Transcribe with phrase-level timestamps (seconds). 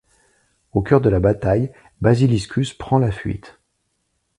[0.71, 3.59] Au cœur de la bataille, Basiliscus prend la fuite.